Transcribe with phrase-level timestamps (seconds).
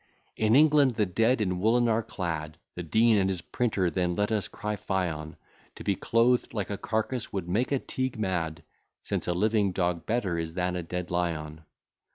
[0.35, 4.31] In England the dead in woollen are clad, The Dean and his printer then let
[4.31, 5.35] us cry fie on;
[5.75, 8.63] To be clothed like a carcass would make a Teague mad,
[9.03, 11.61] Since a living dog better is than a dead lion.